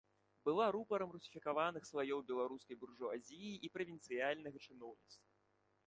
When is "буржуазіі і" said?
2.85-3.71